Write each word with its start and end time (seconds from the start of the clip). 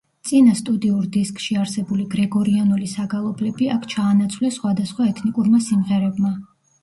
წინა 0.27 0.53
სტუდიურ 0.59 1.03
დისკში 1.17 1.57
არსებული 1.63 2.05
გრეგორიანული 2.13 2.89
საგალობლები 2.95 3.69
აქ 3.75 3.85
ჩაანაცვლეს 3.93 4.57
სხვადასხვა 4.61 5.11
ეთნიკურმა 5.13 5.63
სიმღერებმა. 5.67 6.35